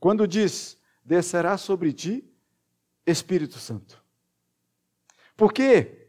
[0.00, 2.24] Quando diz: descerá sobre ti
[3.06, 4.02] Espírito Santo.
[5.36, 6.08] Porque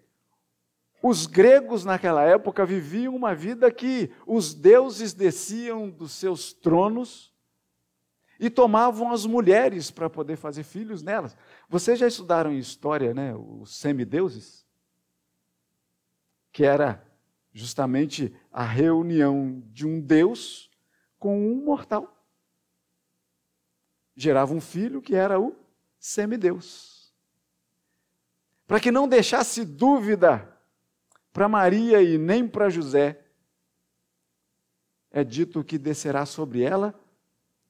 [1.03, 7.33] os gregos naquela época viviam uma vida que os deuses desciam dos seus tronos
[8.39, 11.35] e tomavam as mulheres para poder fazer filhos nelas.
[11.69, 14.65] Vocês já estudaram em história, né, os semideuses?
[16.51, 17.04] Que era
[17.55, 20.69] justamente a reunião de um Deus
[21.17, 22.13] com um mortal.
[24.13, 25.55] Gerava um filho que era o
[25.97, 27.15] semideus.
[28.67, 30.53] Para que não deixasse dúvida
[31.31, 33.25] para Maria e nem para José,
[35.09, 36.93] é dito que descerá sobre ela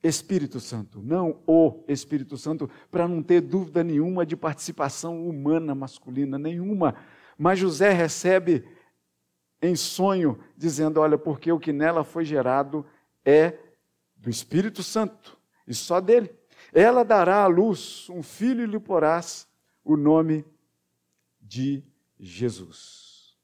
[0.02, 6.40] Espírito Santo, não o Espírito Santo, para não ter dúvida nenhuma de participação humana masculina,
[6.40, 6.96] nenhuma.
[7.38, 8.68] Mas José recebe
[9.62, 12.86] em sonho, dizendo: Olha, porque o que nela foi gerado
[13.24, 13.58] é
[14.16, 15.38] do Espírito Santo,
[15.68, 16.34] e só dele.
[16.74, 19.48] Ela dará à luz um filho e lhe porás
[19.84, 20.46] o nome
[21.40, 21.84] de
[22.20, 23.38] Jesus.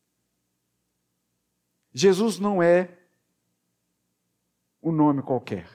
[1.93, 2.89] Jesus não é
[4.82, 5.67] um nome qualquer.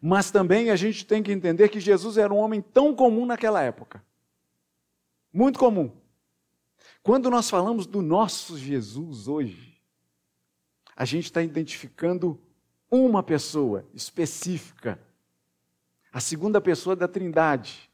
[0.00, 3.62] Mas também a gente tem que entender que Jesus era um homem tão comum naquela
[3.62, 4.04] época.
[5.32, 5.92] Muito comum.
[7.02, 9.80] Quando nós falamos do nosso Jesus hoje,
[10.94, 12.40] a gente está identificando
[12.90, 15.00] uma pessoa específica,
[16.12, 17.90] a segunda pessoa da Trindade,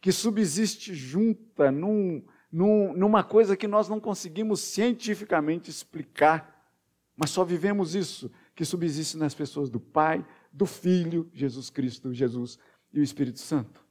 [0.00, 2.22] que subsiste junta num,
[2.52, 6.70] num, numa coisa que nós não conseguimos cientificamente explicar,
[7.16, 12.58] mas só vivemos isso, que subsiste nas pessoas do Pai, do Filho, Jesus Cristo, Jesus
[12.92, 13.84] e o Espírito Santo.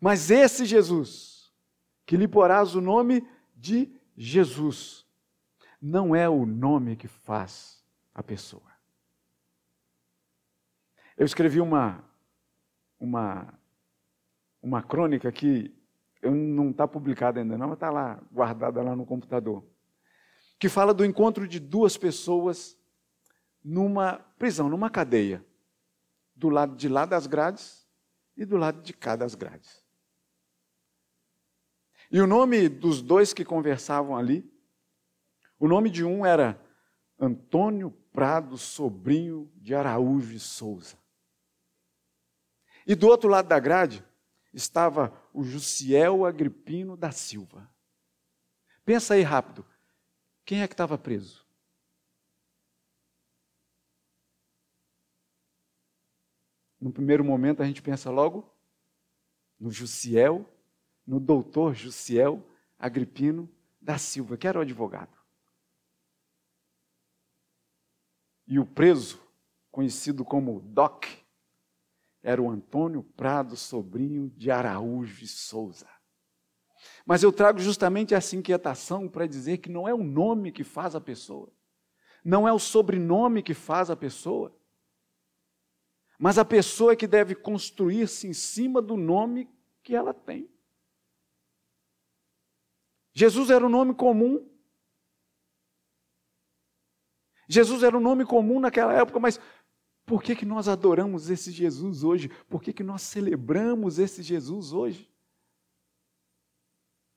[0.00, 1.41] Mas esse Jesus,
[2.04, 5.06] que lhe porás o nome de Jesus.
[5.80, 7.84] Não é o nome que faz
[8.14, 8.70] a pessoa.
[11.16, 12.04] Eu escrevi uma,
[12.98, 13.52] uma,
[14.62, 15.74] uma crônica que
[16.22, 19.64] não está publicada ainda, não, mas está lá, guardada lá no computador,
[20.58, 22.78] que fala do encontro de duas pessoas
[23.62, 25.44] numa prisão, numa cadeia,
[26.34, 27.86] do lado de lá das grades
[28.36, 29.81] e do lado de cá das grades.
[32.12, 34.44] E o nome dos dois que conversavam ali,
[35.58, 36.62] o nome de um era
[37.18, 40.98] Antônio Prado, sobrinho de Araújo Souza.
[42.86, 44.04] E do outro lado da grade
[44.52, 47.72] estava o Jussiel Agripino da Silva.
[48.84, 49.64] Pensa aí rápido.
[50.44, 51.46] Quem é que estava preso?
[56.78, 58.52] No primeiro momento a gente pensa logo
[59.58, 60.46] no Jussiel,
[61.06, 62.42] no doutor Jussiel
[62.78, 63.48] Agripino
[63.80, 65.16] da Silva, que era o advogado.
[68.46, 69.20] E o preso,
[69.70, 71.04] conhecido como Doc,
[72.22, 75.88] era o Antônio Prado, sobrinho de Araújo e Souza.
[77.04, 80.94] Mas eu trago justamente essa inquietação para dizer que não é o nome que faz
[80.94, 81.52] a pessoa,
[82.24, 84.56] não é o sobrenome que faz a pessoa,
[86.18, 89.48] mas a pessoa é que deve construir-se em cima do nome
[89.82, 90.48] que ela tem.
[93.12, 94.48] Jesus era um nome comum.
[97.48, 99.38] Jesus era um nome comum naquela época, mas
[100.06, 102.28] por que, que nós adoramos esse Jesus hoje?
[102.48, 105.10] Por que, que nós celebramos esse Jesus hoje?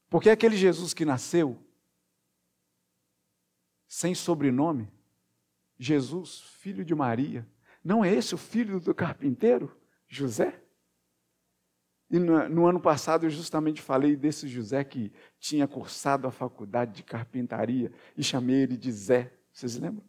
[0.10, 1.58] Porque aquele Jesus que nasceu
[3.88, 4.92] sem sobrenome,
[5.78, 7.48] Jesus, filho de Maria,
[7.84, 9.76] não é esse o filho do carpinteiro,
[10.08, 10.65] José?
[12.10, 16.94] E no, no, ano passado eu justamente falei desse José que tinha cursado a faculdade
[16.94, 19.34] de carpintaria e chamei ele de Zé.
[19.52, 20.06] Vocês lembram?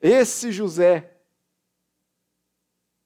[0.00, 1.16] Esse José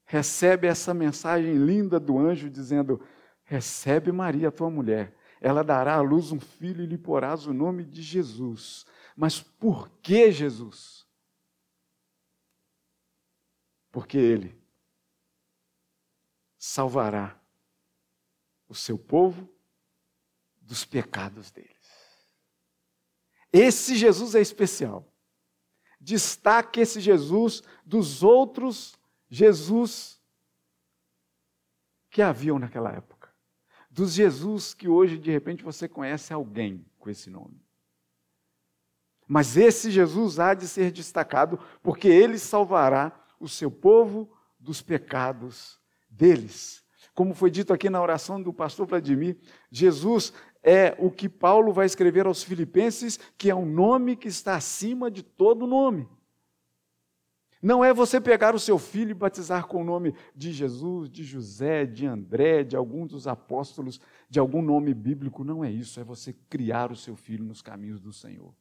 [0.04, 3.00] recebe essa mensagem linda do anjo dizendo:
[3.44, 7.84] Recebe Maria, tua mulher, ela dará à luz um filho e lhe porás o nome
[7.84, 8.86] de Jesus.
[9.14, 11.06] Mas por que Jesus?
[13.92, 14.59] Porque ele
[16.60, 17.36] salvará
[18.68, 19.48] o seu povo
[20.60, 21.70] dos pecados deles.
[23.52, 25.10] Esse Jesus é especial
[26.00, 30.20] destaque esse Jesus dos outros Jesus
[32.08, 33.28] que haviam naquela época.
[33.90, 37.60] Dos Jesus que hoje, de repente, você conhece alguém com esse nome.
[39.26, 45.79] Mas esse Jesus há de ser destacado, porque ele salvará o seu povo dos pecados
[46.20, 46.84] deles.
[47.14, 49.38] Como foi dito aqui na oração do pastor Vladimir,
[49.70, 54.54] Jesus é o que Paulo vai escrever aos Filipenses, que é um nome que está
[54.54, 56.06] acima de todo nome.
[57.62, 61.24] Não é você pegar o seu filho e batizar com o nome de Jesus, de
[61.24, 65.44] José, de André, de algum dos apóstolos, de algum nome bíblico.
[65.44, 66.00] Não é isso.
[66.00, 68.54] É você criar o seu filho nos caminhos do Senhor.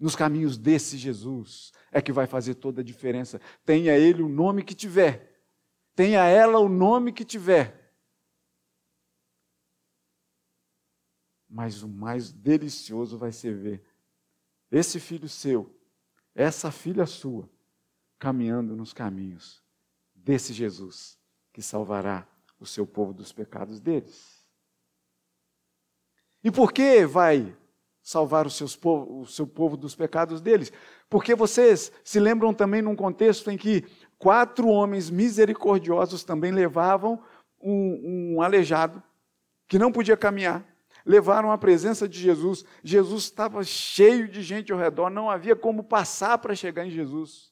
[0.00, 3.40] Nos caminhos desse Jesus é que vai fazer toda a diferença.
[3.64, 5.37] Tenha ele o nome que tiver,
[5.98, 7.92] tenha ela o nome que tiver.
[11.50, 13.82] Mas o mais delicioso vai ser ver
[14.70, 15.76] esse filho seu,
[16.36, 17.50] essa filha sua,
[18.16, 19.60] caminhando nos caminhos
[20.14, 21.18] desse Jesus
[21.52, 22.28] que salvará
[22.60, 24.46] o seu povo dos pecados deles.
[26.44, 27.56] E por que vai
[28.00, 28.46] salvar
[28.80, 30.72] povo, o seu povo dos pecados deles?
[31.10, 33.84] Porque vocês se lembram também num contexto em que
[34.18, 37.22] quatro homens misericordiosos também levavam
[37.60, 39.02] um, um aleijado
[39.66, 40.64] que não podia caminhar
[41.08, 42.64] levaram à presença de Jesus.
[42.84, 47.50] Jesus estava cheio de gente ao redor, não havia como passar para chegar em Jesus.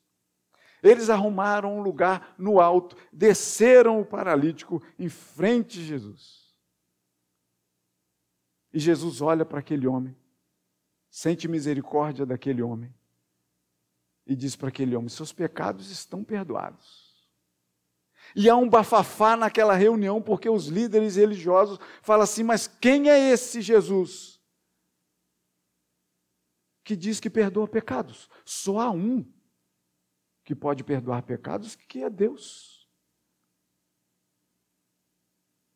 [0.82, 6.54] Eles arrumaram um lugar no alto, desceram o paralítico em frente de Jesus.
[8.74, 10.14] E Jesus olha para aquele homem,
[11.10, 12.94] sente misericórdia daquele homem
[14.26, 17.06] e diz para aquele homem: Seus pecados estão perdoados.
[18.34, 23.30] E há um bafafá naquela reunião, porque os líderes religiosos falam assim: mas quem é
[23.30, 24.40] esse Jesus?
[26.82, 28.28] Que diz que perdoa pecados.
[28.44, 29.24] Só há um
[30.44, 32.88] que pode perdoar pecados, que é Deus.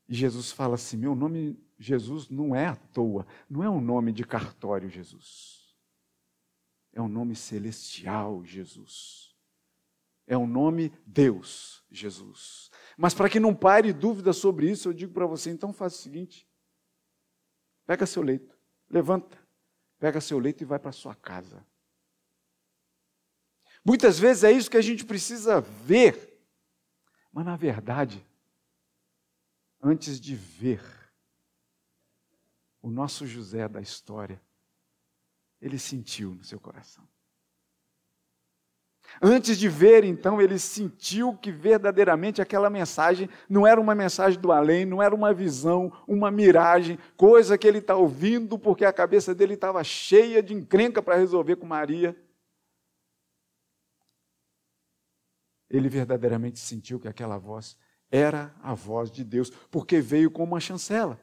[0.08, 4.12] E Jesus fala assim: meu nome, Jesus, não é à toa, não é um nome
[4.12, 5.59] de cartório, Jesus.
[6.92, 9.34] É um nome celestial, Jesus
[10.26, 12.70] É o nome Deus, Jesus.
[12.96, 15.98] Mas para que não pare dúvida sobre isso, eu digo para você, então faça o
[15.98, 16.48] seguinte:
[17.86, 18.56] pega seu leito,
[18.88, 19.38] levanta,
[19.98, 21.66] pega seu leito e vai para sua casa.
[23.84, 26.40] Muitas vezes é isso que a gente precisa ver,
[27.32, 28.24] mas na verdade,
[29.82, 30.82] antes de ver,
[32.82, 34.40] o nosso José da história,
[35.60, 37.06] ele sentiu no seu coração.
[39.20, 44.52] Antes de ver, então, ele sentiu que verdadeiramente aquela mensagem não era uma mensagem do
[44.52, 49.34] além, não era uma visão, uma miragem, coisa que ele está ouvindo porque a cabeça
[49.34, 52.16] dele estava cheia de encrenca para resolver com Maria.
[55.68, 57.76] Ele verdadeiramente sentiu que aquela voz
[58.10, 61.20] era a voz de Deus, porque veio com uma chancela.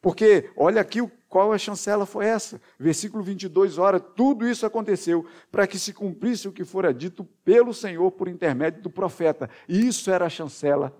[0.00, 2.60] Porque, olha aqui qual a chancela foi essa.
[2.78, 7.72] Versículo 22, ora, tudo isso aconteceu para que se cumprisse o que fora dito pelo
[7.72, 9.48] Senhor por intermédio do profeta.
[9.68, 10.94] E isso era a chancela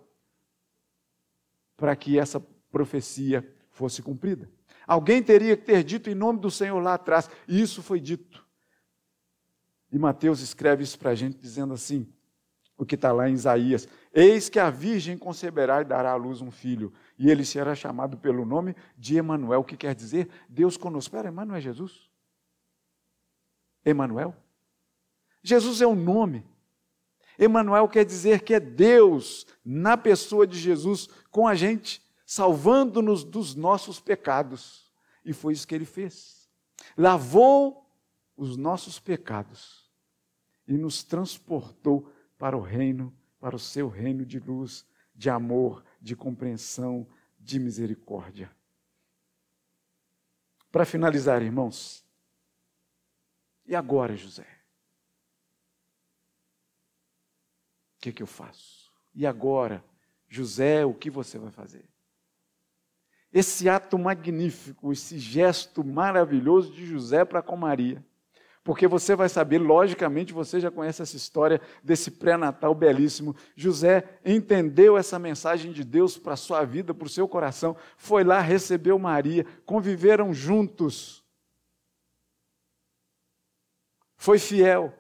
[1.76, 4.48] para que essa profecia fosse cumprida.
[4.86, 8.44] Alguém teria que ter dito em nome do Senhor lá atrás, e isso foi dito.
[9.90, 12.08] E Mateus escreve isso para a gente, dizendo assim:
[12.76, 16.40] o que está lá em Isaías: Eis que a virgem conceberá e dará à luz
[16.40, 16.92] um filho,
[17.22, 21.06] e ele será chamado pelo nome de Emanuel, que quer dizer Deus conosco.
[21.06, 22.10] Espera, Emanuel é Jesus?
[23.84, 24.34] Emanuel?
[25.40, 26.44] Jesus é um nome.
[27.38, 33.54] Emanuel quer dizer que é Deus na pessoa de Jesus com a gente, salvando-nos dos
[33.54, 34.92] nossos pecados.
[35.24, 36.50] E foi isso que ele fez.
[36.96, 37.88] Lavou
[38.36, 39.88] os nossos pecados
[40.66, 46.16] e nos transportou para o reino, para o seu reino de luz, de amor, de
[46.16, 47.07] compreensão,
[47.38, 48.50] de misericórdia.
[50.70, 52.05] Para finalizar, irmãos,
[53.64, 54.46] e agora, José?
[57.96, 58.90] O que, que eu faço?
[59.14, 59.84] E agora,
[60.28, 61.88] José, o que você vai fazer?
[63.32, 68.05] Esse ato magnífico, esse gesto maravilhoso de José para com Maria,
[68.64, 73.34] porque você vai saber, logicamente, você já conhece essa história desse pré-natal belíssimo.
[73.56, 78.22] José entendeu essa mensagem de Deus para a sua vida, para o seu coração, foi
[78.22, 81.24] lá, recebeu Maria, conviveram juntos.
[84.16, 84.94] Foi fiel.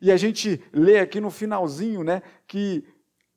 [0.00, 2.82] E a gente lê aqui no finalzinho, né, que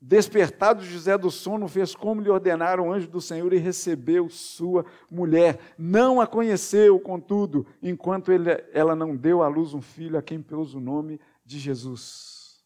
[0.06, 4.86] Despertado José do sono, fez como lhe ordenara o anjo do Senhor e recebeu sua
[5.10, 5.58] mulher.
[5.78, 10.41] Não a conheceu, contudo, enquanto ele, ela não deu à luz um filho a quem
[10.41, 12.62] pôs o nome de Jesus.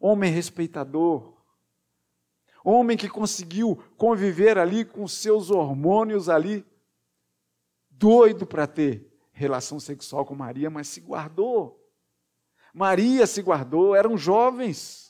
[0.00, 1.34] Homem respeitador,
[2.64, 6.64] homem que conseguiu conviver ali com seus hormônios ali,
[7.90, 11.84] doido para ter relação sexual com Maria, mas se guardou.
[12.72, 15.01] Maria se guardou, eram jovens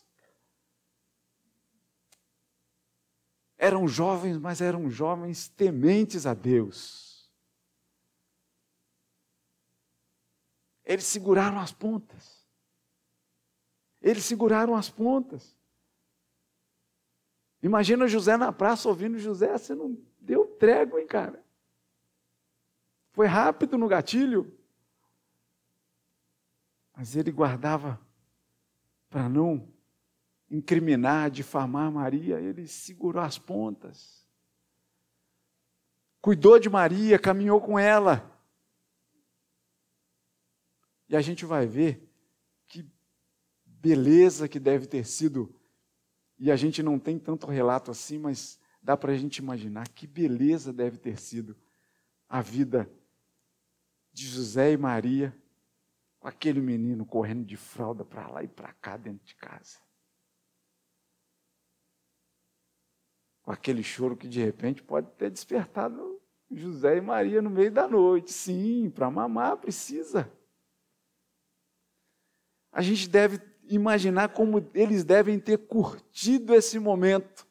[3.63, 7.31] Eram jovens, mas eram jovens tementes a Deus.
[10.85, 12.45] Eles seguraram as pontas.
[14.01, 15.57] Eles seguraram as pontas.
[17.63, 21.41] Imagina José na praça ouvindo José, você não deu trégua, hein, cara?
[23.13, 24.59] Foi rápido no gatilho.
[26.97, 28.01] Mas ele guardava
[29.09, 29.72] para não
[30.53, 34.23] incriminar, difamar Maria, ele segurou as pontas.
[36.21, 38.31] Cuidou de Maria, caminhou com ela.
[41.09, 42.07] E a gente vai ver
[42.69, 42.87] que
[43.65, 45.53] beleza que deve ter sido.
[46.39, 50.07] E a gente não tem tanto relato assim, mas dá para a gente imaginar que
[50.07, 51.57] beleza deve ter sido
[52.29, 52.91] a vida
[54.13, 55.35] de José e Maria,
[56.21, 59.82] com aquele menino correndo de fralda para lá e para cá dentro de casa.
[63.55, 68.33] Aquele choro que de repente pode ter despertado José e Maria no meio da noite.
[68.33, 70.31] Sim, para mamar precisa.
[72.71, 77.47] A gente deve imaginar como eles devem ter curtido esse momento,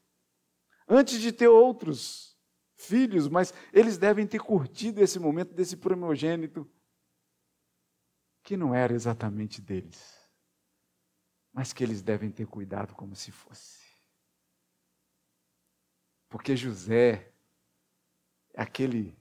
[0.88, 2.38] antes de ter outros
[2.76, 6.70] filhos, mas eles devem ter curtido esse momento desse primogênito,
[8.43, 10.20] que não era exatamente deles,
[11.54, 13.81] mas que eles devem ter cuidado como se fosse.
[16.32, 17.30] Porque José
[18.54, 19.14] é aquele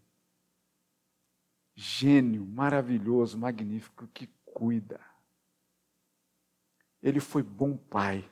[1.75, 5.05] gênio maravilhoso, magnífico que cuida.
[7.03, 8.31] Ele foi bom pai.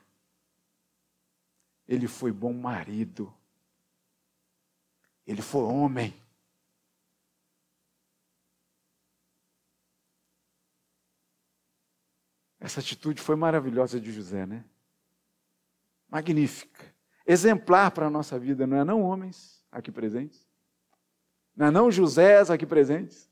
[1.89, 3.35] Ele foi bom marido.
[5.27, 6.15] Ele foi homem.
[12.61, 14.65] Essa atitude foi maravilhosa de José, né?
[16.09, 16.97] Magnífica.
[17.31, 20.49] Exemplar para a nossa vida, não é não, homens aqui presentes?
[21.55, 23.31] Não é não, Josés aqui presentes?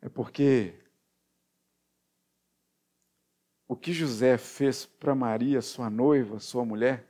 [0.00, 0.82] É porque
[3.66, 7.06] o que José fez para Maria, sua noiva, sua mulher,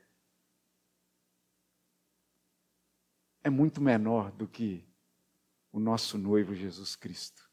[3.45, 4.85] é muito menor do que
[5.71, 7.49] o nosso noivo Jesus Cristo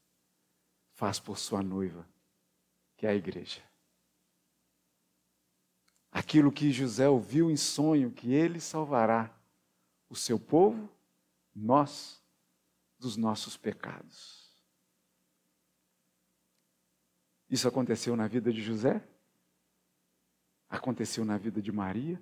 [0.94, 2.04] faz por sua noiva,
[2.96, 3.62] que é a igreja.
[6.16, 9.30] Aquilo que José ouviu em sonho, que ele salvará
[10.08, 10.90] o seu povo,
[11.54, 12.24] nós,
[12.98, 14.50] dos nossos pecados.
[17.50, 19.06] Isso aconteceu na vida de José?
[20.70, 22.18] Aconteceu na vida de Maria?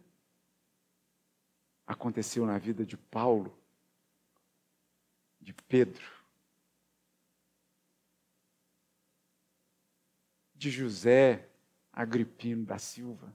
[1.86, 3.57] Aconteceu na vida de Paulo?
[5.40, 6.05] De Pedro?
[10.53, 11.49] De José
[11.92, 13.32] Agripino da Silva?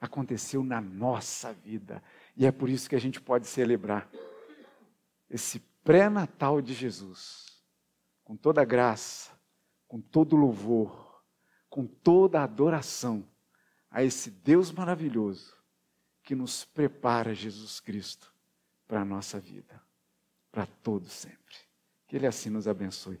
[0.00, 2.02] Aconteceu na nossa vida.
[2.36, 4.08] E é por isso que a gente pode celebrar
[5.28, 7.46] esse pré-natal de Jesus,
[8.24, 9.30] com toda graça,
[9.86, 11.22] com todo louvor,
[11.68, 13.26] com toda adoração
[13.90, 15.56] a esse Deus maravilhoso
[16.22, 18.32] que nos prepara Jesus Cristo
[18.86, 19.80] para a nossa vida,
[20.52, 21.56] para todo sempre.
[22.06, 23.20] Que Ele assim nos abençoe,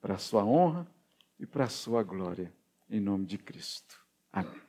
[0.00, 0.86] para a sua honra
[1.38, 2.52] e para a sua glória,
[2.88, 4.00] em nome de Cristo.
[4.32, 4.63] Amém.